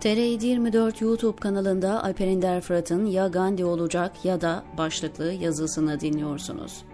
[0.00, 6.84] TR24 YouTube kanalında Alper Ender Fırat'ın Ya Gandhi olacak ya da başlıklı yazısını dinliyorsunuz.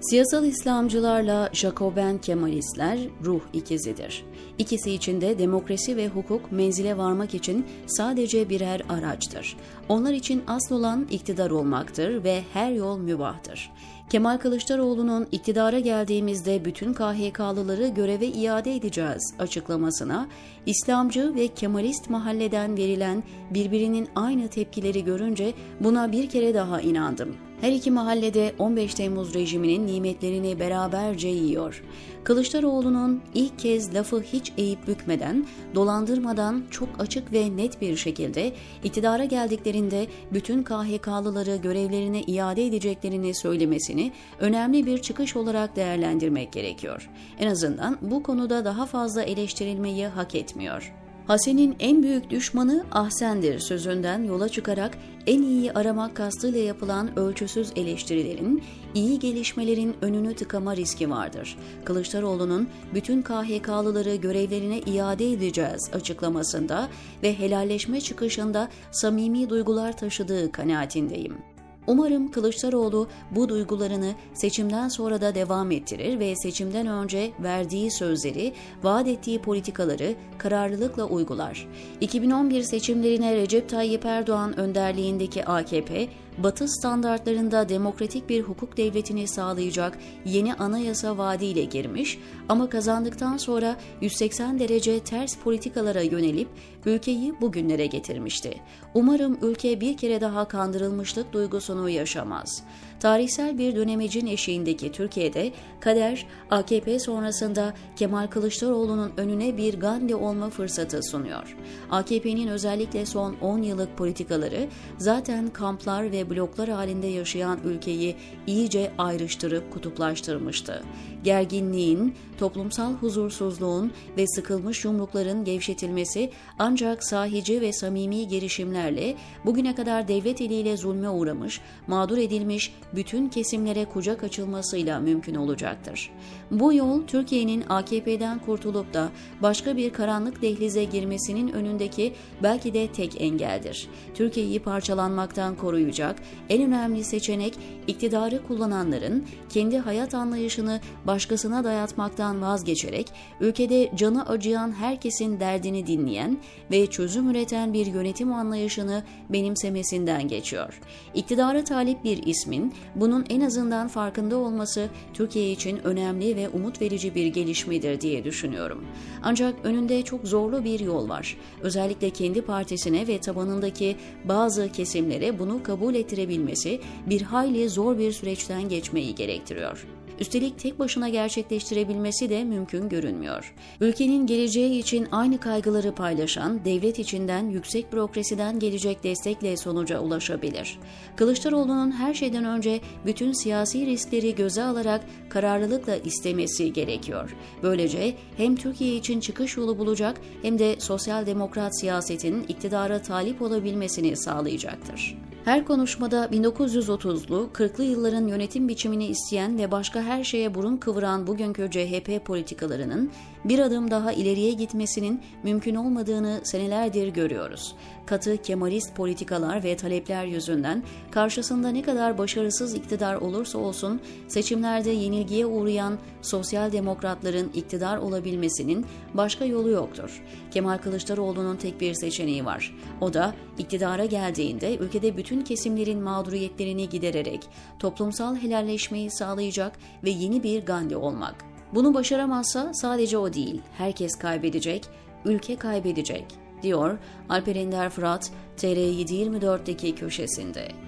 [0.00, 4.24] Siyasal İslamcılarla Jacoben Kemalistler ruh ikizidir.
[4.58, 9.56] İkisi için de demokrasi ve hukuk menzile varmak için sadece birer araçtır.
[9.88, 13.70] Onlar için asıl olan iktidar olmaktır ve her yol mübahtır.
[14.10, 20.28] Kemal Kılıçdaroğlu'nun iktidara geldiğimizde bütün KHK'lıları göreve iade edeceğiz açıklamasına
[20.66, 27.47] İslamcı ve Kemalist mahalleden verilen birbirinin aynı tepkileri görünce buna bir kere daha inandım.
[27.60, 31.82] Her iki mahallede 15 Temmuz rejiminin nimetlerini beraberce yiyor.
[32.24, 38.52] Kılıçdaroğlu'nun ilk kez lafı hiç eğip bükmeden, dolandırmadan çok açık ve net bir şekilde
[38.84, 47.10] iktidara geldiklerinde bütün KHK'lıları görevlerine iade edeceklerini söylemesini önemli bir çıkış olarak değerlendirmek gerekiyor.
[47.38, 50.94] En azından bu konuda daha fazla eleştirilmeyi hak etmiyor.
[51.28, 58.62] Hasen'in en büyük düşmanı Ahsen'dir sözünden yola çıkarak en iyiyi aramak kastıyla yapılan ölçüsüz eleştirilerin,
[58.94, 61.58] iyi gelişmelerin önünü tıkama riski vardır.
[61.84, 66.88] Kılıçdaroğlu'nun bütün KHK'lıları görevlerine iade edeceğiz açıklamasında
[67.22, 71.57] ve helalleşme çıkışında samimi duygular taşıdığı kanaatindeyim.
[71.88, 79.08] Umarım Kılıçdaroğlu bu duygularını seçimden sonra da devam ettirir ve seçimden önce verdiği sözleri, vaat
[79.08, 81.66] ettiği politikaları kararlılıkla uygular.
[82.00, 86.08] 2011 seçimlerine Recep Tayyip Erdoğan önderliğindeki AKP,
[86.38, 94.58] Batı standartlarında demokratik bir hukuk devletini sağlayacak yeni anayasa vaadiyle girmiş ama kazandıktan sonra 180
[94.58, 96.48] derece ters politikalara yönelip
[96.86, 98.60] ülkeyi bugünlere getirmişti.
[98.94, 102.62] Umarım ülke bir kere daha kandırılmışlık duygusunu yaşamaz.
[103.00, 111.02] Tarihsel bir dönemecin eşiğindeki Türkiye'de kader AKP sonrasında Kemal Kılıçdaroğlu'nun önüne bir Gandhi olma fırsatı
[111.02, 111.56] sunuyor.
[111.90, 114.68] AKP'nin özellikle son 10 yıllık politikaları
[114.98, 118.16] zaten kamplar ve bloklar halinde yaşayan ülkeyi
[118.46, 120.82] iyice ayrıştırıp kutuplaştırmıştı.
[121.24, 130.40] Gerginliğin, toplumsal huzursuzluğun ve sıkılmış yumrukların gevşetilmesi ancak sahici ve samimi girişimlerle bugüne kadar devlet
[130.40, 136.10] eliyle zulme uğramış, mağdur edilmiş bütün kesimlere kucak açılmasıyla mümkün olacaktır.
[136.50, 139.08] Bu yol Türkiye'nin AKP'den kurtulup da
[139.42, 143.88] başka bir karanlık dehlize girmesinin önündeki belki de tek engeldir.
[144.14, 146.16] Türkiye'yi parçalanmaktan koruyacak
[146.48, 147.54] en önemli seçenek
[147.86, 153.06] iktidarı kullananların kendi hayat anlayışını başkasına dayatmaktan vazgeçerek
[153.40, 156.38] ülkede canı acıyan herkesin derdini dinleyen
[156.70, 160.80] ve çözüm üreten bir yönetim anlayışını benimsemesinden geçiyor.
[161.14, 167.14] İktidara talip bir ismin bunun en azından farkında olması Türkiye için önemli ve umut verici
[167.14, 168.84] bir gelişmedir diye düşünüyorum.
[169.22, 171.36] Ancak önünde çok zorlu bir yol var.
[171.62, 178.68] Özellikle kendi partisine ve tabanındaki bazı kesimlere bunu kabul ettirebilmesi bir hayli zor bir süreçten
[178.68, 179.86] geçmeyi gerektiriyor.
[180.20, 183.54] Üstelik tek başına gerçekleştirebilmesi de mümkün görünmüyor.
[183.80, 190.78] Ülkenin geleceği için aynı kaygıları paylaşan, devlet içinden yüksek bürokrasiden gelecek destekle sonuca ulaşabilir.
[191.16, 197.36] Kılıçdaroğlu'nun her şeyden önce bütün siyasi riskleri göze alarak kararlılıkla istemesi gerekiyor.
[197.62, 204.16] Böylece hem Türkiye için çıkış yolu bulacak hem de sosyal demokrat siyasetin iktidara talip olabilmesini
[204.16, 205.27] sağlayacaktır.
[205.48, 211.70] Her konuşmada 1930'lu, 40'lı yılların yönetim biçimini isteyen ve başka her şeye burun kıvıran bugünkü
[211.70, 213.10] CHP politikalarının
[213.44, 217.74] bir adım daha ileriye gitmesinin mümkün olmadığını senelerdir görüyoruz.
[218.06, 225.46] Katı Kemalist politikalar ve talepler yüzünden karşısında ne kadar başarısız iktidar olursa olsun seçimlerde yenilgiye
[225.46, 230.22] uğrayan sosyal demokratların iktidar olabilmesinin başka yolu yoktur.
[230.50, 232.74] Kemal Kılıçdaroğlu'nun tek bir seçeneği var.
[233.00, 240.66] O da iktidara geldiğinde ülkede bütün kesimlerin mağduriyetlerini gidererek toplumsal helalleşmeyi sağlayacak ve yeni bir
[240.66, 241.44] Gandhi olmak.
[241.74, 244.84] Bunu başaramazsa sadece o değil, herkes kaybedecek,
[245.24, 246.24] ülke kaybedecek,
[246.62, 246.98] diyor
[247.28, 250.87] Alper Ender Fırat TR724'deki köşesinde.